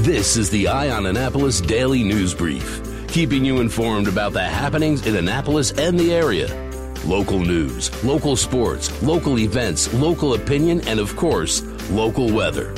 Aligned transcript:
This 0.00 0.36
is 0.36 0.50
the 0.50 0.68
Eye 0.68 0.90
on 0.90 1.06
Annapolis 1.06 1.58
Daily 1.58 2.04
News 2.04 2.34
Brief, 2.34 2.82
keeping 3.08 3.46
you 3.46 3.60
informed 3.60 4.08
about 4.08 4.34
the 4.34 4.44
happenings 4.44 5.06
in 5.06 5.16
Annapolis 5.16 5.70
and 5.70 5.98
the 5.98 6.12
area. 6.12 6.48
Local 7.06 7.40
news, 7.40 8.04
local 8.04 8.36
sports, 8.36 9.02
local 9.02 9.38
events, 9.38 9.90
local 9.94 10.34
opinion, 10.34 10.86
and 10.86 11.00
of 11.00 11.16
course, 11.16 11.62
local 11.88 12.30
weather. 12.30 12.74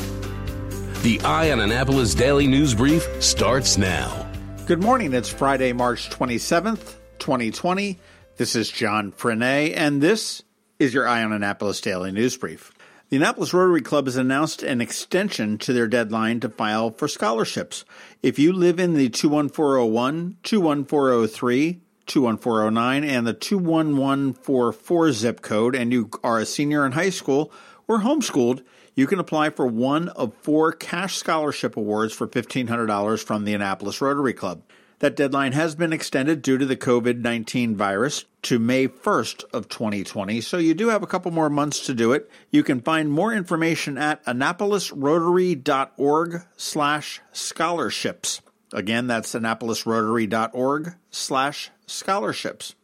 The 1.03 1.21
Eye 1.25 1.51
on 1.51 1.59
Annapolis 1.59 2.15
Daily 2.15 2.47
News 2.47 2.73
Brief 2.73 3.05
starts 3.19 3.77
now. 3.77 4.31
Good 4.67 4.81
morning. 4.81 5.13
It's 5.13 5.29
Friday, 5.29 5.73
March 5.73 6.11
27th, 6.11 6.95
2020. 7.19 7.99
This 8.37 8.55
is 8.55 8.71
John 8.71 9.11
Frenaye, 9.11 9.77
and 9.77 10.01
this 10.01 10.45
is 10.79 10.95
your 10.95 11.09
Eye 11.09 11.25
on 11.25 11.33
Annapolis 11.33 11.81
Daily 11.81 12.13
News 12.13 12.37
Brief. 12.37 12.73
The 13.11 13.17
Annapolis 13.17 13.55
Rotary 13.55 13.81
Club 13.81 14.05
has 14.05 14.17
announced 14.17 14.63
an 14.63 14.83
extension 14.83 15.57
to 15.59 15.73
their 15.73 15.87
deadline 15.89 16.41
to 16.41 16.51
file 16.51 16.91
for 16.91 17.09
scholarships. 17.09 17.87
If 18.23 18.39
you 18.39 18.53
live 18.53 18.79
in 18.79 18.93
the 18.93 19.09
21401, 19.09 20.37
21403, 20.43 21.81
21409, 22.05 23.05
and 23.05 23.27
the 23.27 23.33
21144 23.33 25.13
zip 25.13 25.41
code, 25.41 25.75
and 25.75 25.91
you 25.91 26.11
are 26.23 26.39
a 26.39 26.45
senior 26.45 26.85
in 26.85 26.93
high 26.93 27.09
school 27.09 27.51
or 27.87 28.01
homeschooled, 28.01 28.63
you 28.95 29.07
can 29.07 29.19
apply 29.19 29.49
for 29.51 29.67
one 29.67 30.11
of 30.11 30.35
four 30.43 30.73
cash 30.73 31.17
scholarship 31.17 31.79
awards 31.79 32.13
for 32.13 32.29
$1,500 32.29 33.25
from 33.25 33.47
the 33.47 33.55
Annapolis 33.55 34.03
Rotary 34.03 34.35
Club. 34.35 34.61
That 35.01 35.15
deadline 35.15 35.53
has 35.53 35.77
been 35.77 35.93
extended 35.93 36.43
due 36.43 36.59
to 36.59 36.67
the 36.67 36.77
COVID-19 36.77 37.77
virus 37.77 38.25
to 38.43 38.59
May 38.59 38.89
1st 38.89 39.45
of 39.53 39.69
2020, 39.69 40.41
so 40.41 40.59
you 40.59 40.75
do 40.75 40.89
have 40.89 41.05
a 41.05 41.07
couple 41.07 41.31
more 41.31 41.49
months 41.49 41.87
to 41.87 41.95
do 41.95 42.11
it. 42.13 42.29
You 42.51 42.65
can 42.65 42.81
find 42.81 43.09
more 43.11 43.33
information 43.33 43.97
at 43.97 44.25
annapolisrotary.org 44.25 46.43
slash 46.57 47.21
scholarships. 47.33 48.41
Again, 48.73 49.07
that's 49.07 49.35
annapolisrotary.org 49.35 50.95
slash 51.11 51.71
scholarships. 51.87 52.75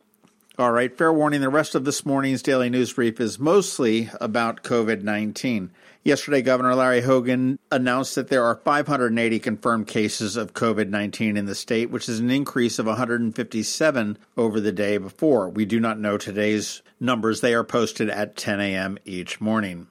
All 0.57 0.71
right, 0.71 0.97
fair 0.97 1.13
warning, 1.13 1.41
the 1.41 1.49
rest 1.49 1.75
of 1.75 1.85
this 1.85 2.07
morning's 2.07 2.41
daily 2.41 2.71
news 2.71 2.93
brief 2.93 3.19
is 3.19 3.41
mostly 3.41 4.09
about 4.21 4.63
COVID 4.63 5.03
19. 5.03 5.73
Yesterday, 6.05 6.43
Governor 6.43 6.77
Larry 6.77 7.01
Hogan 7.01 7.59
announced 7.73 8.15
that 8.15 8.29
there 8.29 8.45
are 8.45 8.55
580 8.55 9.41
confirmed 9.41 9.89
cases 9.89 10.37
of 10.37 10.55
COVID 10.55 10.91
19 10.91 11.37
in 11.37 11.47
the 11.47 11.57
state, 11.57 11.91
which 11.91 12.09
is 12.09 12.21
an 12.21 12.31
increase 12.31 12.79
of 12.79 12.87
157 12.87 14.17
over 14.37 14.61
the 14.61 14.71
day 14.71 14.97
before. 14.97 15.49
We 15.49 15.65
do 15.65 15.81
not 15.81 15.99
know 15.99 16.19
today's 16.19 16.83
numbers. 17.01 17.41
They 17.41 17.55
are 17.55 17.65
posted 17.65 18.09
at 18.09 18.37
10 18.37 18.61
a.m. 18.61 18.97
each 19.05 19.41
morning. 19.41 19.89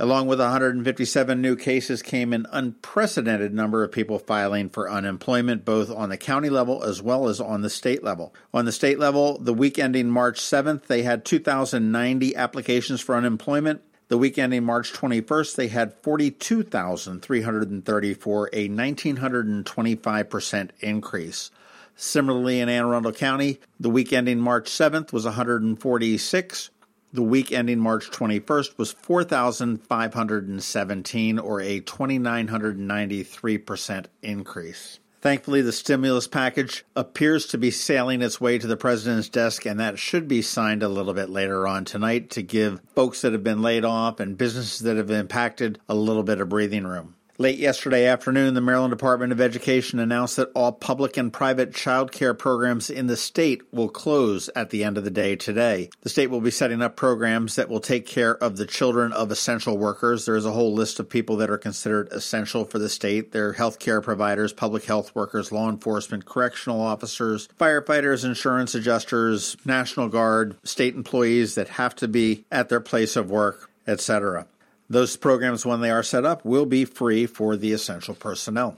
Along 0.00 0.28
with 0.28 0.38
157 0.38 1.42
new 1.42 1.56
cases 1.56 2.02
came 2.02 2.32
an 2.32 2.46
unprecedented 2.52 3.52
number 3.52 3.82
of 3.82 3.90
people 3.90 4.20
filing 4.20 4.68
for 4.68 4.88
unemployment, 4.88 5.64
both 5.64 5.90
on 5.90 6.08
the 6.08 6.16
county 6.16 6.50
level 6.50 6.84
as 6.84 7.02
well 7.02 7.26
as 7.26 7.40
on 7.40 7.62
the 7.62 7.70
state 7.70 8.04
level. 8.04 8.32
On 8.54 8.64
the 8.64 8.70
state 8.70 9.00
level, 9.00 9.40
the 9.40 9.52
week 9.52 9.76
ending 9.76 10.08
March 10.08 10.40
7th, 10.40 10.86
they 10.86 11.02
had 11.02 11.24
2,090 11.24 12.36
applications 12.36 13.00
for 13.00 13.16
unemployment. 13.16 13.80
The 14.06 14.18
week 14.18 14.38
ending 14.38 14.64
March 14.64 14.92
21st, 14.92 15.56
they 15.56 15.66
had 15.66 15.94
42,334, 16.04 18.50
a 18.52 18.68
1,925% 18.68 20.70
increase. 20.78 21.50
Similarly, 21.96 22.60
in 22.60 22.68
Anne 22.68 22.84
Arundel 22.84 23.10
County, 23.10 23.58
the 23.80 23.90
week 23.90 24.12
ending 24.12 24.38
March 24.38 24.70
7th 24.70 25.12
was 25.12 25.24
146. 25.24 26.70
The 27.10 27.22
week 27.22 27.52
ending 27.52 27.80
March 27.80 28.10
21st 28.10 28.76
was 28.76 28.92
4,517, 28.92 31.38
or 31.38 31.62
a 31.62 31.80
2,993% 31.80 34.06
increase. 34.22 35.00
Thankfully, 35.20 35.62
the 35.62 35.72
stimulus 35.72 36.28
package 36.28 36.84
appears 36.94 37.46
to 37.46 37.58
be 37.58 37.72
sailing 37.72 38.22
its 38.22 38.40
way 38.40 38.56
to 38.58 38.66
the 38.66 38.76
president's 38.76 39.28
desk, 39.28 39.66
and 39.66 39.80
that 39.80 39.98
should 39.98 40.28
be 40.28 40.42
signed 40.42 40.82
a 40.82 40.88
little 40.88 41.14
bit 41.14 41.30
later 41.30 41.66
on 41.66 41.84
tonight 41.84 42.30
to 42.30 42.42
give 42.42 42.80
folks 42.94 43.22
that 43.22 43.32
have 43.32 43.42
been 43.42 43.62
laid 43.62 43.84
off 43.84 44.20
and 44.20 44.38
businesses 44.38 44.78
that 44.80 44.96
have 44.96 45.08
been 45.08 45.20
impacted 45.20 45.80
a 45.88 45.94
little 45.94 46.22
bit 46.22 46.40
of 46.40 46.50
breathing 46.50 46.86
room. 46.86 47.16
Late 47.40 47.60
yesterday 47.60 48.04
afternoon, 48.04 48.54
the 48.54 48.60
Maryland 48.60 48.90
Department 48.90 49.30
of 49.30 49.40
Education 49.40 50.00
announced 50.00 50.34
that 50.34 50.50
all 50.56 50.72
public 50.72 51.16
and 51.16 51.32
private 51.32 51.72
child 51.72 52.10
care 52.10 52.34
programs 52.34 52.90
in 52.90 53.06
the 53.06 53.16
state 53.16 53.62
will 53.72 53.88
close 53.88 54.50
at 54.56 54.70
the 54.70 54.82
end 54.82 54.98
of 54.98 55.04
the 55.04 55.10
day 55.10 55.36
today. 55.36 55.88
The 56.00 56.08
state 56.08 56.30
will 56.30 56.40
be 56.40 56.50
setting 56.50 56.82
up 56.82 56.96
programs 56.96 57.54
that 57.54 57.68
will 57.68 57.78
take 57.78 58.06
care 58.06 58.36
of 58.42 58.56
the 58.56 58.66
children 58.66 59.12
of 59.12 59.30
essential 59.30 59.78
workers. 59.78 60.26
There 60.26 60.34
is 60.34 60.46
a 60.46 60.50
whole 60.50 60.74
list 60.74 60.98
of 60.98 61.08
people 61.08 61.36
that 61.36 61.48
are 61.48 61.58
considered 61.58 62.08
essential 62.10 62.64
for 62.64 62.80
the 62.80 62.88
state. 62.88 63.30
They're 63.30 63.52
health 63.52 63.78
care 63.78 64.00
providers, 64.00 64.52
public 64.52 64.86
health 64.86 65.14
workers, 65.14 65.52
law 65.52 65.70
enforcement, 65.70 66.24
correctional 66.24 66.80
officers, 66.80 67.48
firefighters, 67.56 68.24
insurance 68.24 68.74
adjusters, 68.74 69.56
National 69.64 70.08
Guard, 70.08 70.56
state 70.64 70.96
employees 70.96 71.54
that 71.54 71.68
have 71.68 71.94
to 71.94 72.08
be 72.08 72.46
at 72.50 72.68
their 72.68 72.80
place 72.80 73.14
of 73.14 73.30
work, 73.30 73.70
etc. 73.86 74.48
Those 74.90 75.16
programs, 75.16 75.66
when 75.66 75.80
they 75.80 75.90
are 75.90 76.02
set 76.02 76.24
up, 76.24 76.44
will 76.44 76.66
be 76.66 76.84
free 76.84 77.26
for 77.26 77.56
the 77.56 77.72
essential 77.72 78.14
personnel. 78.14 78.76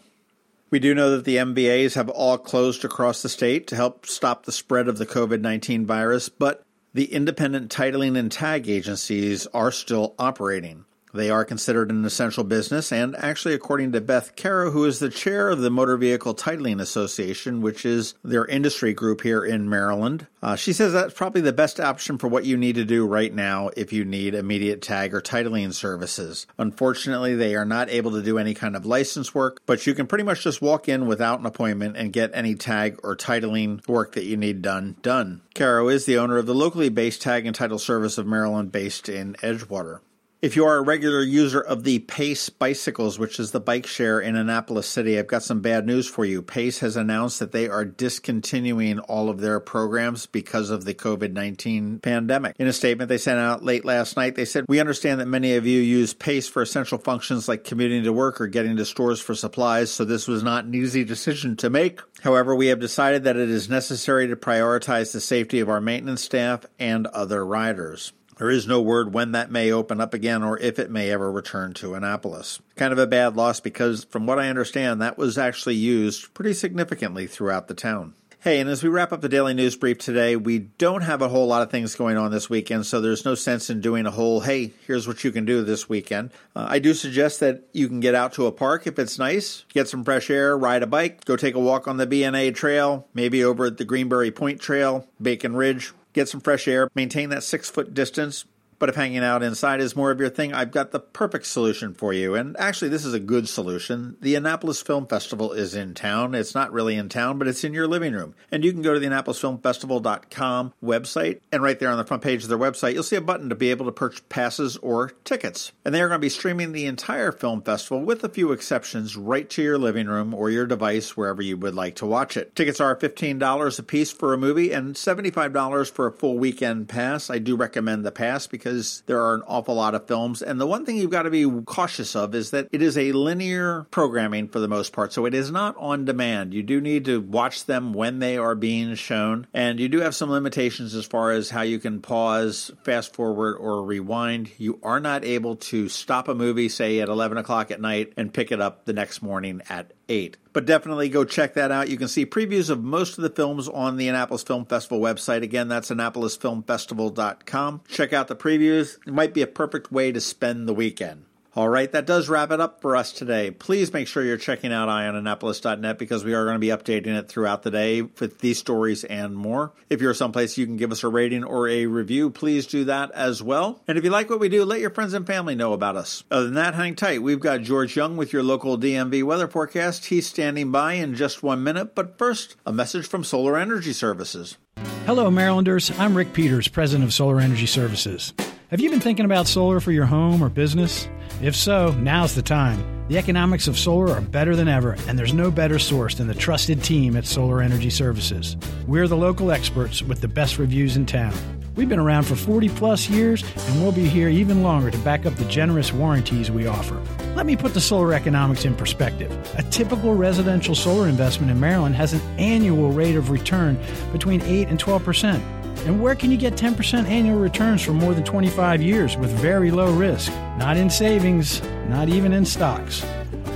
We 0.71 0.79
do 0.79 0.95
know 0.95 1.11
that 1.11 1.25
the 1.25 1.37
MVAs 1.37 1.95
have 1.95 2.09
all 2.09 2.39
closed 2.39 2.85
across 2.85 3.23
the 3.23 3.29
state 3.29 3.67
to 3.69 3.77
help 3.77 4.07
stop 4.07 4.45
the 4.45 4.53
spread 4.53 4.89
of 4.89 4.99
the 4.99 5.07
COVID 5.07 5.41
19 5.41 5.87
virus, 5.87 6.29
but 6.29 6.65
the 6.95 7.13
independent 7.13 7.71
titling 7.71 8.19
and 8.19 8.31
tag 8.31 8.69
agencies 8.69 9.47
are 9.49 9.73
still 9.73 10.15
operating. 10.19 10.85
They 11.13 11.31
are 11.31 11.45
considered 11.45 11.91
an 11.91 12.05
essential 12.05 12.45
business, 12.45 12.93
and 12.93 13.17
actually, 13.17 13.55
according 13.55 13.93
to 13.93 14.01
Beth 14.01 14.37
Caro, 14.37 14.71
who 14.71 14.85
is 14.85 14.99
the 14.99 15.09
chair 15.09 15.49
of 15.49 15.61
the 15.61 15.71
Motor 15.71 15.97
Vehicle 15.97 16.35
Titling 16.35 16.81
Association, 16.81 17.61
which 17.61 17.85
is 17.85 18.15
their 18.23 18.47
industry 18.47 18.95
group 18.95 19.23
here 19.23 19.45
in 19.45 19.69
Maryland, 19.69 20.27
uh, 20.43 20.57
she 20.57 20.73
says 20.73 20.93
that's 20.93 21.15
probably 21.15 21.41
the 21.41 21.53
best 21.53 21.81
option 21.81 22.17
for 22.17 22.29
what 22.29 22.45
you 22.45 22.57
need 22.57 22.77
to 22.77 22.85
do 22.85 23.07
right 23.07 23.35
now 23.35 23.71
if 23.77 23.93
you 23.93 24.05
need 24.05 24.35
immediate 24.35 24.81
tag 24.81 25.15
or 25.15 25.21
titling 25.21 25.75
services. 25.75 26.47
Unfortunately, 26.59 27.35
they 27.35 27.55
are 27.55 27.65
not 27.65 27.91
able 27.91 28.13
to 28.13 28.23
do 28.23 28.39
any 28.39 28.55
kind 28.55 28.77
of 28.77 28.87
license 28.87 29.35
work, 29.35 29.61
but 29.67 29.87
you 29.87 29.95
can 29.95 30.07
pretty 30.07 30.25
much 30.25 30.43
just 30.43 30.63
walk 30.63 30.89
in 30.89 31.07
without 31.07 31.41
an 31.41 31.47
appointment 31.47 31.97
and 31.97 32.13
get 32.13 32.31
any 32.33 32.55
tag 32.55 32.99
or 33.03 33.17
titling 33.17 33.87
work 33.89 34.13
that 34.13 34.25
you 34.25 34.37
need 34.37 34.63
done 34.63 34.97
done. 35.03 35.43
Caro 35.55 35.89
is 35.89 36.07
the 36.07 36.19
owner 36.19 36.39
of 36.39 36.47
the 36.47 36.55
locally 36.55 36.89
based 36.89 37.21
tag 37.23 37.47
and 37.47 37.55
title 37.55 37.79
service 37.79 38.17
of 38.17 38.27
Maryland 38.27 38.73
based 38.73 39.09
in 39.09 39.35
Edgewater. 39.35 40.01
If 40.43 40.57
you 40.57 40.65
are 40.65 40.79
a 40.79 40.83
regular 40.83 41.23
user 41.23 41.61
of 41.61 41.85
the 41.85 41.99
Pace 41.99 42.49
bicycles, 42.49 43.19
which 43.19 43.39
is 43.39 43.51
the 43.51 43.61
bike 43.61 43.87
share 43.87 44.19
in 44.19 44.37
Annapolis 44.37 44.87
City, 44.87 45.19
I've 45.19 45.27
got 45.27 45.43
some 45.43 45.61
bad 45.61 45.85
news 45.85 46.09
for 46.09 46.25
you. 46.25 46.41
Pace 46.41 46.79
has 46.79 46.97
announced 46.97 47.41
that 47.41 47.53
they 47.53 47.69
are 47.69 47.85
discontinuing 47.85 49.01
all 49.01 49.29
of 49.29 49.41
their 49.41 49.61
programs 49.61 50.25
because 50.25 50.71
of 50.71 50.87
the 50.87 50.95
COVID 50.95 51.35
19 51.35 51.99
pandemic. 51.99 52.57
In 52.59 52.67
a 52.67 52.73
statement 52.73 53.11
they 53.11 53.19
sent 53.19 53.39
out 53.39 53.63
late 53.63 53.85
last 53.85 54.17
night, 54.17 54.35
they 54.35 54.47
said, 54.47 54.65
We 54.67 54.81
understand 54.81 55.21
that 55.21 55.27
many 55.27 55.57
of 55.57 55.67
you 55.67 55.79
use 55.79 56.15
Pace 56.15 56.49
for 56.49 56.63
essential 56.63 56.97
functions 56.97 57.47
like 57.47 57.63
commuting 57.63 58.05
to 58.05 58.13
work 58.15 58.41
or 58.41 58.47
getting 58.47 58.79
to 58.79 58.87
stores 58.87 59.21
for 59.21 59.35
supplies, 59.35 59.91
so 59.91 60.07
this 60.07 60.27
was 60.27 60.43
not 60.43 60.65
an 60.65 60.75
easy 60.75 61.05
decision 61.05 61.55
to 61.57 61.69
make. 61.69 62.01
However, 62.23 62.55
we 62.55 62.69
have 62.69 62.81
decided 62.81 63.25
that 63.25 63.37
it 63.37 63.51
is 63.51 63.69
necessary 63.69 64.27
to 64.29 64.37
prioritize 64.37 65.13
the 65.13 65.21
safety 65.21 65.61
of 65.61 65.69
our 65.69 65.83
maintenance 65.83 66.23
staff 66.23 66.65
and 66.79 67.07
other 67.09 67.45
riders. 67.45 68.15
There 68.41 68.51
is 68.51 68.67
no 68.67 68.81
word 68.81 69.13
when 69.13 69.33
that 69.33 69.51
may 69.51 69.71
open 69.71 70.01
up 70.01 70.15
again 70.15 70.43
or 70.43 70.59
if 70.59 70.79
it 70.79 70.91
may 70.91 71.11
ever 71.11 71.31
return 71.31 71.75
to 71.75 71.93
Annapolis. 71.93 72.59
Kind 72.75 72.91
of 72.91 72.99
a 72.99 73.07
bad 73.07 73.37
loss 73.37 73.61
because, 73.61 74.05
from 74.05 74.25
what 74.25 74.39
I 74.39 74.49
understand, 74.49 75.03
that 75.03 75.19
was 75.19 75.37
actually 75.37 75.75
used 75.75 76.33
pretty 76.33 76.55
significantly 76.55 77.27
throughout 77.27 77.69
the 77.69 77.75
town. 77.75 78.15
Hey, 78.39 78.59
and 78.59 78.71
as 78.71 78.83
we 78.83 78.89
wrap 78.89 79.13
up 79.13 79.21
the 79.21 79.29
daily 79.29 79.53
news 79.53 79.77
brief 79.77 79.99
today, 79.99 80.37
we 80.37 80.59
don't 80.59 81.03
have 81.03 81.21
a 81.21 81.29
whole 81.29 81.49
lot 81.49 81.61
of 81.61 81.71
things 81.71 81.95
going 81.95 82.17
on 82.17 82.31
this 82.31 82.49
weekend, 82.49 82.87
so 82.87 83.03
there's 83.03 83.27
no 83.27 83.35
sense 83.35 83.69
in 83.69 83.83
doing 83.83 84.07
a 84.07 84.11
whole, 84.11 84.41
hey, 84.41 84.73
here's 84.87 85.07
what 85.07 85.23
you 85.23 85.31
can 85.31 85.45
do 85.45 85.63
this 85.63 85.91
weekend. 85.91 86.31
Uh, 86.57 86.67
I 86.67 86.79
do 86.79 86.95
suggest 86.95 87.41
that 87.41 87.65
you 87.75 87.89
can 87.89 88.01
get 88.01 88.15
out 88.15 88.33
to 88.33 88.47
a 88.47 88.53
park 88.53 88.87
if 88.87 88.99
it's 88.99 89.19
nice, 89.19 89.67
get 89.69 89.87
some 89.87 90.03
fresh 90.03 90.31
air, 90.31 90.57
ride 90.57 90.83
a 90.83 90.87
bike, 90.87 91.27
go 91.27 91.37
take 91.37 91.55
a 91.55 91.61
walk 91.61 91.87
on 91.87 91.99
the 91.99 92.07
B&A 92.07 92.51
trail, 92.53 93.07
maybe 93.13 93.45
over 93.45 93.67
at 93.67 93.77
the 93.77 93.85
Greenberry 93.85 94.31
Point 94.31 94.63
Trail, 94.63 95.07
Bacon 95.21 95.55
Ridge, 95.55 95.93
get 96.13 96.29
some 96.29 96.41
fresh 96.41 96.67
air, 96.69 96.89
maintain 96.95 97.31
that 97.31 97.43
six 97.43 97.69
foot 97.71 97.95
distance, 97.95 98.45
But 98.81 98.89
if 98.89 98.97
hanging 98.97 99.23
out 99.23 99.45
inside 99.45 99.81
is 99.81 99.95
more 99.95 100.11
of 100.11 100.19
your 100.19 100.31
thing, 100.31 100.53
I've 100.53 100.73
got 100.73 100.91
the 100.91 100.99
perfect 100.99 101.47
solution 101.47 101.95
for 101.95 102.13
you. 102.13 102.35
And 102.35 102.59
actually, 102.59 102.89
this 102.89 103.05
is 103.05 103.15
a 103.15 103.21
good 103.21 103.47
solution. 103.47 104.17
The 104.21 104.35
Annapolis 104.35 104.81
Film 104.81 105.07
Festival 105.07 105.53
is 105.53 105.75
in 105.75 105.95
town. 105.95 106.35
It's 106.35 106.55
not 106.55 106.73
really 106.73 106.97
in 106.97 107.11
town, 107.11 107.39
but 107.39 107.47
it's 107.47 107.63
in 107.63 107.75
your 107.75 107.87
living 107.87 108.15
room. 108.15 108.35
And 108.51 108.65
you 108.65 108.73
can 108.73 108.81
go 108.81 108.95
to 108.95 108.99
the 108.99 109.07
AnnapolisFilmFestival.com 109.07 110.73
website, 110.83 111.41
and 111.53 111.63
right 111.63 111.79
there 111.79 111.91
on 111.91 111.99
the 111.99 112.05
front 112.05 112.23
page 112.23 112.43
of 112.43 112.49
their 112.49 112.59
website, 112.59 112.95
you'll 112.95 113.03
see 113.03 113.17
a 113.17 113.21
button 113.21 113.51
to 113.51 113.55
be 113.55 113.71
able 113.71 113.85
to 113.85 113.93
purchase 113.93 114.23
passes 114.31 114.79
or 114.79 115.11
tickets. 115.25 115.73
And 115.85 115.95
they 115.95 116.01
are 116.01 116.09
going 116.09 116.19
to 116.19 116.25
be 116.25 116.31
streaming 116.31 116.73
the 116.73 116.87
entire 116.87 117.33
film 117.33 117.61
festival, 117.61 118.03
with 118.03 118.25
a 118.25 118.31
few 118.31 118.51
exceptions, 118.51 119.15
right 119.15 119.49
to 119.51 119.63
your 119.63 119.77
living 119.77 120.07
room 120.07 120.33
or 120.33 120.49
your 120.49 120.65
device, 120.65 121.19
wherever 121.19 121.43
you 121.43 121.59
would 121.59 121.75
like 121.75 121.97
to 121.97 122.07
watch 122.07 122.39
it. 122.39 122.57
Tickets 122.57 122.81
are 122.81 122.97
$15 122.97 123.79
a 123.79 123.83
piece 123.83 124.11
for 124.11 124.33
a 124.33 124.39
movie 124.39 124.73
and 124.73 124.95
$75 124.95 125.91
for 125.91 126.07
a 126.07 126.13
full 126.13 126.39
weekend 126.39 126.89
pass. 126.89 127.29
I 127.29 127.39
do 127.39 127.57
recommend 127.57 128.07
the 128.07 128.11
pass 128.11 128.47
because 128.47 128.70
there 129.07 129.21
are 129.21 129.35
an 129.35 129.43
awful 129.47 129.75
lot 129.75 129.95
of 129.95 130.07
films. 130.07 130.43
And 130.43 130.61
the 130.61 130.67
one 130.67 130.85
thing 130.85 130.97
you've 130.97 131.11
got 131.11 131.23
to 131.23 131.31
be 131.31 131.49
cautious 131.65 132.15
of 132.17 132.35
is 132.35 132.51
that 132.51 132.69
it 132.73 132.83
is 132.83 132.97
a 132.97 133.13
linear 133.13 133.87
programming 133.91 134.49
for 134.49 134.61
the 134.61 134.69
most 134.69 134.93
part. 134.93 135.13
So 135.13 135.27
it 135.27 135.35
is 135.35 135.51
not 135.51 135.77
on 135.79 136.05
demand. 136.05 136.55
You 136.55 136.63
do 136.63 136.81
need 136.81 137.05
to 137.07 137.21
watch 137.21 137.65
them 137.67 137.93
when 137.93 138.19
they 138.19 138.37
are 138.37 138.55
being 138.55 138.95
shown. 138.95 139.47
And 139.53 139.81
you 139.81 139.89
do 139.89 140.01
have 140.01 140.15
some 140.15 140.31
limitations 140.31 140.95
as 140.95 141.07
far 141.07 141.33
as 141.33 141.51
how 141.51 141.63
you 141.63 141.79
can 141.79 142.01
pause, 142.01 142.71
fast 142.85 143.15
forward, 143.15 143.57
or 143.57 143.85
rewind. 143.85 144.51
You 144.59 144.79
are 144.83 145.01
not 145.01 145.25
able 145.25 145.57
to 145.57 145.89
stop 145.89 146.29
a 146.29 146.35
movie, 146.35 146.69
say 146.69 147.01
at 147.01 147.09
11 147.09 147.39
o'clock 147.39 147.71
at 147.71 147.81
night, 147.81 148.13
and 148.17 148.33
pick 148.33 148.53
it 148.53 148.61
up 148.61 148.85
the 148.85 148.93
next 148.93 149.23
morning 149.23 149.63
at 149.69 149.93
8. 150.11 150.37
But 150.53 150.67
definitely 150.67 151.09
go 151.09 151.25
check 151.25 151.55
that 151.55 151.71
out. 151.71 151.89
You 151.89 151.97
can 151.97 152.09
see 152.09 152.27
previews 152.27 152.69
of 152.69 152.83
most 152.83 153.17
of 153.17 153.23
the 153.23 153.31
films 153.31 153.69
on 153.69 153.97
the 153.97 154.09
Annapolis 154.09 154.43
Film 154.43 154.67
Festival 154.67 155.01
website. 155.01 155.43
Again, 155.43 155.69
that's 155.69 155.91
AnnapolisFilmFestival.com. 155.91 157.83
Check 157.89 158.13
out 158.13 158.29
the 158.29 158.37
previews. 158.37 158.99
It 159.07 159.15
might 159.15 159.33
be 159.33 159.43
a 159.43 159.47
perfect 159.47 159.93
way 159.93 160.11
to 160.13 160.21
spend 160.21 160.69
the 160.69 160.75
weekend. 160.75 161.25
All 161.57 161.69
right, 161.69 161.91
that 161.91 162.07
does 162.07 162.29
wrap 162.29 162.53
it 162.53 162.61
up 162.61 162.81
for 162.81 162.95
us 162.95 163.11
today. 163.13 163.51
Please 163.51 163.93
make 163.93 164.07
sure 164.07 164.23
you're 164.23 164.37
checking 164.37 164.73
out 164.73 164.89
eyeonannapolis.net 164.89 165.99
because 165.99 166.23
we 166.23 166.33
are 166.33 166.45
going 166.45 166.55
to 166.55 166.61
be 166.61 166.69
updating 166.69 167.19
it 167.19 167.29
throughout 167.29 167.65
the 167.65 167.73
day 167.73 168.03
with 168.03 168.39
these 168.39 168.59
stories 168.59 169.03
and 169.03 169.35
more. 169.35 169.73
If 169.89 170.01
you're 170.01 170.15
someplace 170.15 170.57
you 170.57 170.67
can 170.67 170.77
give 170.77 170.93
us 170.93 171.03
a 171.03 171.09
rating 171.09 171.43
or 171.43 171.67
a 171.69 171.87
review, 171.87 172.31
please 172.31 172.69
do 172.69 172.85
that 172.85 173.11
as 173.11 173.43
well. 173.43 173.83
And 173.89 173.99
if 173.99 174.05
you 174.05 174.11
like 174.11 174.31
what 174.31 174.39
we 174.39 174.49
do, 174.49 174.65
let 174.65 174.79
your 174.79 174.91
friends 174.91 175.13
and 175.13 175.27
family 175.27 175.57
know 175.57 175.73
about 175.73 175.97
us. 175.97 176.23
Other 176.31 176.45
than 176.45 176.55
that, 176.55 176.77
hang 176.77 176.95
tight. 176.95 177.21
We've 177.21 177.41
got 177.41 177.63
George 177.63 177.97
Young 177.97 178.17
with 178.17 178.33
your 178.33 178.45
local 178.45 178.79
DMV 178.79 179.25
weather 179.25 179.49
forecast. 179.49 180.07
He's 180.07 180.29
standing 180.29 180.71
by 180.71 180.95
in 180.95 181.17
just 181.17 181.43
one 181.43 181.65
minute, 181.65 181.97
but 181.97 182.17
first, 182.17 182.55
a 182.65 182.73
message 182.73 183.09
from 183.09 183.25
Solar 183.25 183.59
Energy 183.59 183.93
Services. 183.93 184.57
Hello, 185.05 185.33
Marylanders. 185.33 185.91
I'm 185.99 186.17
Rick 186.17 186.33
Peters, 186.33 186.69
president 186.69 187.09
of 187.09 187.13
Solar 187.13 187.41
Energy 187.41 187.67
Services. 187.67 188.35
Have 188.71 188.79
you 188.79 188.89
been 188.89 189.01
thinking 189.01 189.25
about 189.25 189.49
solar 189.49 189.81
for 189.81 189.91
your 189.91 190.07
home 190.07 190.45
or 190.45 190.49
business? 190.49 191.09
If 191.43 191.57
so, 191.57 191.93
now's 191.93 192.35
the 192.35 192.43
time. 192.43 192.85
The 193.09 193.17
economics 193.17 193.67
of 193.67 193.79
solar 193.79 194.13
are 194.13 194.21
better 194.21 194.55
than 194.55 194.69
ever, 194.69 194.95
and 195.09 195.19
there's 195.19 195.33
no 195.33 195.51
better 195.51 195.79
source 195.79 196.15
than 196.15 196.27
the 196.27 196.35
trusted 196.35 196.85
team 196.85 197.17
at 197.17 197.25
Solar 197.25 197.63
Energy 197.63 197.89
Services. 197.89 198.59
We're 198.87 199.09
the 199.09 199.17
local 199.17 199.51
experts 199.51 200.03
with 200.03 200.21
the 200.21 200.29
best 200.29 200.59
reviews 200.59 200.99
in 200.99 201.07
town. 201.07 201.33
We've 201.77 201.89
been 201.89 201.99
around 201.99 202.25
for 202.25 202.37
40 202.37 202.69
plus 202.69 203.09
years, 203.09 203.43
and 203.69 203.81
we'll 203.81 203.91
be 203.91 204.07
here 204.07 204.29
even 204.29 204.63
longer 204.63 204.91
to 204.91 204.99
back 204.99 205.25
up 205.25 205.35
the 205.37 205.47
generous 205.47 205.95
warranties 205.95 206.51
we 206.51 206.67
offer. 206.67 207.01
Let 207.35 207.47
me 207.47 207.57
put 207.57 207.73
the 207.73 207.81
solar 207.81 208.13
economics 208.13 208.67
in 208.67 208.75
perspective. 208.75 209.33
A 209.57 209.63
typical 209.63 210.15
residential 210.15 210.75
solar 210.75 211.09
investment 211.09 211.51
in 211.51 211.59
Maryland 211.59 211.95
has 211.95 212.13
an 212.13 212.21
annual 212.39 212.91
rate 212.91 213.17
of 213.17 213.31
return 213.31 213.79
between 214.13 214.43
8 214.43 214.69
and 214.69 214.79
12 214.79 215.03
percent. 215.03 215.43
And 215.87 216.03
where 216.03 216.15
can 216.15 216.31
you 216.31 216.37
get 216.37 216.55
10% 216.55 217.07
annual 217.07 217.39
returns 217.39 217.83
for 217.83 217.93
more 217.93 218.13
than 218.13 218.25
25 218.25 218.83
years 218.83 219.17
with 219.17 219.31
very 219.31 219.71
low 219.71 219.93
risk? 219.93 220.31
Not 220.59 220.77
in 220.77 220.91
savings, 220.91 221.63
not 221.89 222.09
even 222.09 222.33
in 222.33 222.45
stocks. 222.45 223.05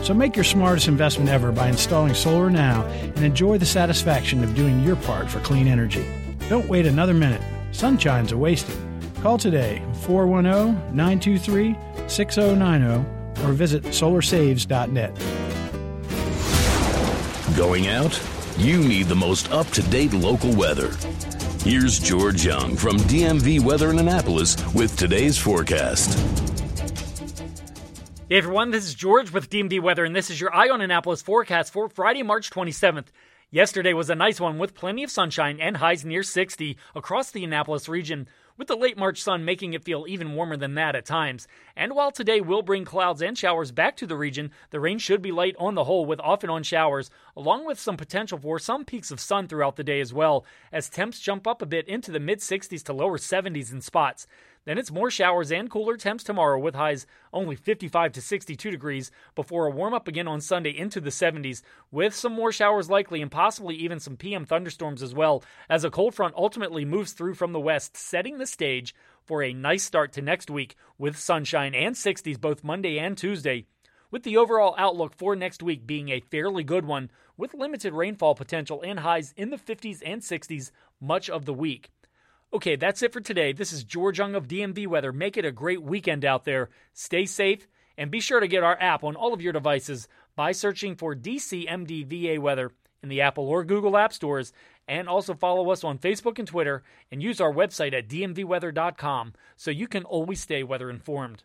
So 0.03 0.15
make 0.15 0.35
your 0.35 0.45
smartest 0.45 0.89
investment 0.89 1.31
ever 1.31 1.53
by 1.53 1.69
installing 1.69 2.15
solar 2.15 2.51
now 2.51 2.85
and 2.85 3.25
enjoy 3.25 3.59
the 3.59 3.67
satisfaction 3.67 4.43
of 4.43 4.55
doing 4.55 4.81
your 4.81 4.97
part 4.97 5.31
for 5.31 5.41
clean 5.41 5.67
energy. 5.67 6.07
Don't 6.49 6.69
wait 6.69 6.87
another 6.87 7.15
minute. 7.15 7.43
Sunshine's 7.73 8.33
a 8.33 8.37
wasted. 8.37 8.77
Call 9.23 9.39
today 9.39 9.83
410 10.03 10.95
923 10.95 11.77
6090 12.07 13.45
or 13.45 13.53
visit 13.53 13.83
solarsaves.net. 13.85 15.15
Going 17.57 17.89
out? 17.89 18.21
You 18.59 18.79
need 18.79 19.07
the 19.07 19.17
most 19.17 19.51
up 19.51 19.67
to 19.69 19.83
date 19.83 20.13
local 20.13 20.55
weather. 20.55 20.91
Here's 21.65 21.99
George 21.99 22.45
Young 22.45 22.77
from 22.77 22.99
DMV 22.99 23.59
Weather 23.61 23.89
in 23.89 23.99
Annapolis 23.99 24.55
with 24.75 24.99
today's 24.99 25.39
forecast. 25.39 26.13
Hey 28.29 28.37
everyone, 28.37 28.71
this 28.71 28.85
is 28.85 28.93
George 28.93 29.33
with 29.33 29.49
DMV 29.49 29.81
Weather, 29.81 30.05
and 30.05 30.15
this 30.15 30.29
is 30.29 30.39
your 30.39 30.55
Eye 30.55 30.69
on 30.69 30.83
Annapolis 30.83 31.23
forecast 31.23 31.73
for 31.73 31.89
Friday, 31.89 32.23
March 32.23 32.51
27th. 32.51 33.07
Yesterday 33.51 33.95
was 33.95 34.11
a 34.11 34.15
nice 34.15 34.39
one 34.39 34.59
with 34.59 34.75
plenty 34.75 35.05
of 35.05 35.11
sunshine 35.11 35.59
and 35.59 35.79
highs 35.79 36.05
near 36.05 36.23
60 36.23 36.77
across 36.95 37.31
the 37.31 37.45
Annapolis 37.45 37.89
region 37.89 38.29
with 38.57 38.69
the 38.69 38.77
late 38.77 38.97
March 38.97 39.23
sun 39.23 39.45
making 39.45 39.73
it 39.73 39.85
feel 39.85 40.05
even 40.07 40.35
warmer 40.35 40.57
than 40.57 40.75
that 40.75 40.95
at 40.95 41.05
times. 41.05 41.49
And 41.77 41.95
while 41.95 42.13
today 42.13 42.41
will 42.41 42.63
bring 42.63 42.85
clouds 42.85 43.23
and 43.23 43.37
showers 43.37 43.73
back 43.73 43.97
to 43.97 44.07
the 44.07 44.17
region, 44.17 44.51
the 44.71 44.81
rain 44.81 44.99
should 44.99 45.23
be 45.23 45.33
light 45.33 45.57
on 45.59 45.75
the 45.75 45.85
whole 45.85 46.07
with 46.07 46.21
off 46.21 46.43
and 46.43 46.51
on 46.51 46.63
showers, 46.63 47.11
along 47.37 47.67
with 47.67 47.81
some 47.81 47.97
potential 47.97 48.39
for 48.39 48.59
some 48.59 48.85
peaks 48.85 49.11
of 49.11 49.21
sun 49.21 49.49
throughout 49.49 49.77
the 49.77 49.85
day 49.85 50.01
as 50.01 50.13
well, 50.13 50.45
as 50.73 50.89
temps 50.89 51.21
jump 51.21 51.47
up 51.47 51.63
a 51.63 51.67
bit 51.67 51.89
into 51.89 52.11
the 52.11 52.21
mid 52.21 52.39
60s 52.39 52.83
to 52.85 52.93
lower 52.93 53.19
70s 53.19 53.73
in 53.73 53.81
spots. 53.81 54.27
Then 54.65 54.79
it's 54.79 54.91
more 54.91 55.11
showers 55.11 55.53
and 55.53 55.71
cooler 55.71 55.97
temps 55.97 56.25
tomorrow 56.25 56.59
with 56.59 56.75
highs 56.75 57.07
only 57.33 57.55
55 57.55 58.13
to 58.13 58.23
62 58.23 58.71
degrees 58.71 59.11
before 59.35 59.67
a 59.67 59.71
warm 59.71 59.93
up 59.93 60.09
again 60.09 60.27
on 60.27 60.41
Sunday 60.41 60.71
into 60.71 61.03
the 61.03 61.11
70s 61.11 61.61
with 61.91 62.15
some 62.15 62.33
more 62.33 62.51
showers 62.51 62.89
likely 62.89 63.21
and 63.21 63.31
possibly 63.31 63.75
even 63.75 64.01
some 64.01 64.17
PM 64.17 64.47
thunderstorms 64.47 65.03
as 65.03 65.15
well 65.15 65.45
as 65.69 65.85
a 65.85 65.91
cold 65.91 66.15
front 66.15 66.35
ultimately 66.35 66.85
moves 66.85 67.13
through 67.13 67.35
from 67.35 67.53
the 67.53 67.61
west, 67.61 67.97
setting 67.97 68.39
the 68.39 68.47
stage 68.47 68.95
for 69.23 69.43
a 69.43 69.53
nice 69.53 69.83
start 69.83 70.13
to 70.13 70.23
next 70.23 70.51
week 70.51 70.77
with 70.97 71.19
sunshine 71.19 71.75
and 71.75 71.95
60s 71.95 72.41
both 72.41 72.65
Monday 72.65 72.99
and 72.99 73.19
Tuesday. 73.19 73.67
With 74.11 74.23
the 74.23 74.37
overall 74.37 74.75
outlook 74.79 75.15
for 75.15 75.37
next 75.37 75.63
week 75.63 75.87
being 75.87 76.09
a 76.09 76.21
fairly 76.21 76.65
good 76.65 76.87
one, 76.87 77.11
with 77.37 77.53
limited 77.53 77.93
rainfall 77.93 78.35
potential 78.35 78.81
and 78.83 79.01
highs 79.01 79.35
in 79.37 79.51
the 79.51 79.57
50s 79.57 80.01
and 80.07 80.23
60s 80.23 80.71
much 81.01 81.29
of 81.29 81.45
the 81.45 81.55
week. 81.55 81.91
Okay, 82.55 82.77
that's 82.77 83.03
it 83.03 83.13
for 83.13 83.21
today. 83.21 83.53
This 83.53 83.73
is 83.73 83.83
George 83.83 84.21
Young 84.21 84.37
of 84.37 84.47
DMV 84.47 84.87
Weather. 84.87 85.13
Make 85.13 85.37
it 85.37 85.45
a 85.45 85.51
great 85.51 85.83
weekend 85.83 86.25
out 86.25 86.45
there. 86.45 86.71
Stay 86.93 87.27
safe 87.27 87.67
and 87.99 88.13
be 88.13 88.21
sure 88.21 88.39
to 88.39 88.47
get 88.47 88.63
our 88.63 88.81
app 88.81 89.03
on 89.03 89.17
all 89.17 89.35
of 89.35 89.43
your 89.43 89.53
devices 89.53 90.07
by 90.37 90.53
searching 90.53 90.95
for 90.95 91.17
DCMDVA 91.17 92.39
Weather 92.39 92.71
in 93.03 93.09
the 93.09 93.23
Apple 93.23 93.49
or 93.49 93.65
Google 93.65 93.97
App 93.97 94.13
Stores. 94.13 94.53
And 94.87 95.09
also 95.09 95.35
follow 95.35 95.69
us 95.71 95.83
on 95.83 95.99
Facebook 95.99 96.39
and 96.39 96.47
Twitter 96.47 96.85
and 97.11 97.21
use 97.21 97.41
our 97.41 97.53
website 97.53 97.93
at 97.93 98.09
dmvweather.com 98.09 99.33
so 99.57 99.73
you 99.73 99.89
can 99.89 100.05
always 100.05 100.41
stay 100.41 100.63
weather 100.63 100.91
informed. 100.91 101.43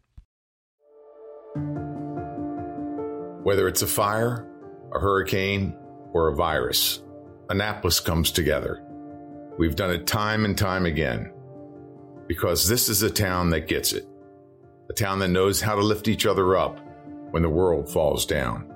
Whether 3.43 3.67
it's 3.67 3.81
a 3.81 3.87
fire, 3.87 4.47
a 4.93 4.99
hurricane, 4.99 5.75
or 6.13 6.27
a 6.27 6.35
virus, 6.35 7.01
Annapolis 7.49 7.99
comes 7.99 8.29
together. 8.29 8.85
We've 9.59 9.75
done 9.75 9.91
it 9.91 10.07
time 10.07 10.45
and 10.45 10.57
time 10.57 10.85
again 10.85 11.33
because 12.27 12.69
this 12.69 12.87
is 12.87 13.01
a 13.01 13.09
town 13.09 13.49
that 13.49 13.67
gets 13.67 13.91
it, 13.91 14.07
a 14.89 14.93
town 14.93 15.19
that 15.19 15.27
knows 15.27 15.59
how 15.59 15.75
to 15.75 15.81
lift 15.81 16.07
each 16.07 16.25
other 16.25 16.55
up 16.55 16.79
when 17.31 17.43
the 17.43 17.49
world 17.49 17.91
falls 17.91 18.25
down. 18.25 18.73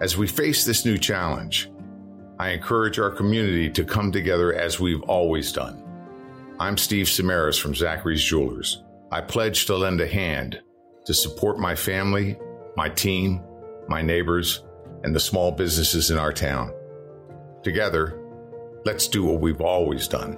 As 0.00 0.16
we 0.16 0.28
face 0.28 0.64
this 0.64 0.84
new 0.84 0.96
challenge, 0.96 1.68
I 2.38 2.50
encourage 2.50 3.00
our 3.00 3.10
community 3.10 3.68
to 3.70 3.84
come 3.84 4.12
together 4.12 4.54
as 4.54 4.78
we've 4.78 5.02
always 5.02 5.50
done. 5.50 5.82
I'm 6.60 6.78
Steve 6.78 7.06
Samaras 7.06 7.60
from 7.60 7.74
Zachary's 7.74 8.22
Jewelers. 8.22 8.84
I 9.10 9.20
pledge 9.20 9.66
to 9.66 9.76
lend 9.76 10.00
a 10.00 10.06
hand 10.06 10.62
to 11.06 11.12
support 11.12 11.58
my 11.58 11.74
family, 11.74 12.38
my 12.76 12.88
team, 12.88 13.42
my 13.88 14.00
neighbors, 14.00 14.62
and 15.02 15.12
the 15.12 15.18
small 15.18 15.50
businesses 15.50 16.12
in 16.12 16.18
our 16.18 16.32
town. 16.32 16.72
Together, 17.64 18.21
Let's 18.84 19.06
do 19.06 19.22
what 19.24 19.40
we've 19.40 19.60
always 19.60 20.08
done. 20.08 20.36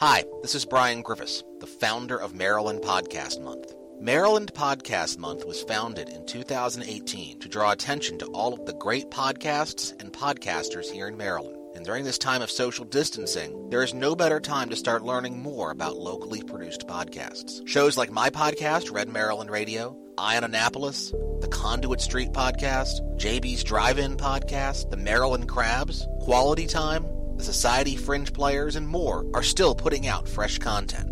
Hi, 0.00 0.24
this 0.42 0.54
is 0.54 0.66
Brian 0.66 1.00
Griffiths, 1.00 1.42
the 1.60 1.66
founder 1.66 2.18
of 2.18 2.34
Maryland 2.34 2.82
Podcast 2.82 3.40
Month. 3.40 3.72
Maryland 4.00 4.52
Podcast 4.52 5.16
Month 5.16 5.46
was 5.46 5.62
founded 5.62 6.10
in 6.10 6.26
2018 6.26 7.40
to 7.40 7.48
draw 7.48 7.72
attention 7.72 8.18
to 8.18 8.26
all 8.26 8.52
of 8.52 8.66
the 8.66 8.74
great 8.74 9.10
podcasts 9.10 9.98
and 9.98 10.12
podcasters 10.12 10.90
here 10.90 11.08
in 11.08 11.16
Maryland. 11.16 11.56
And 11.74 11.86
during 11.86 12.04
this 12.04 12.18
time 12.18 12.42
of 12.42 12.50
social 12.50 12.84
distancing, 12.84 13.70
there 13.70 13.82
is 13.82 13.94
no 13.94 14.14
better 14.14 14.40
time 14.40 14.68
to 14.68 14.76
start 14.76 15.04
learning 15.04 15.40
more 15.40 15.70
about 15.70 15.96
locally 15.96 16.42
produced 16.42 16.86
podcasts. 16.86 17.66
Shows 17.66 17.96
like 17.96 18.10
my 18.10 18.28
podcast, 18.28 18.92
Red 18.92 19.08
Maryland 19.08 19.50
Radio, 19.50 19.96
Eye 20.18 20.36
on 20.36 20.44
Annapolis, 20.44 21.12
the 21.40 21.48
Conduit 21.62 22.00
Street 22.00 22.32
Podcast, 22.32 23.00
JB's 23.18 23.62
Drive 23.62 23.96
In 23.96 24.16
Podcast, 24.16 24.90
the 24.90 24.96
Maryland 24.96 25.48
Crabs, 25.48 26.08
Quality 26.18 26.66
Time, 26.66 27.06
the 27.36 27.44
Society 27.44 27.94
Fringe 27.94 28.32
Players, 28.32 28.74
and 28.74 28.88
more 28.88 29.24
are 29.32 29.44
still 29.44 29.72
putting 29.72 30.08
out 30.08 30.28
fresh 30.28 30.58
content. 30.58 31.08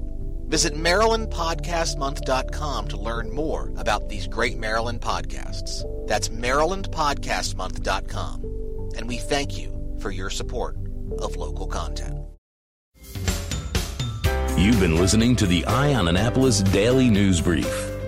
Visit 0.49 0.75
MarylandPodcastMonth.com 0.75 2.89
to 2.89 2.97
learn 2.97 3.33
more 3.33 3.73
about 3.77 4.09
these 4.09 4.27
great 4.27 4.59
Maryland 4.59 5.01
podcasts. 5.01 5.85
That's 6.09 6.31
MarylandPodcastMonth.com. 6.31 8.91
And 8.97 9.07
we 9.07 9.19
thank 9.19 9.57
you 9.57 9.97
for 10.01 10.11
your 10.11 10.31
support 10.31 10.77
of 11.21 11.37
local 11.37 11.69
content. 11.69 12.19
You've 14.57 14.81
been 14.81 14.97
listening 14.97 15.37
to 15.37 15.47
the 15.47 15.65
Eye 15.67 15.95
on 15.95 16.09
Annapolis 16.09 16.61
Daily 16.61 17.09
News 17.09 17.41
Brief. 17.41 17.90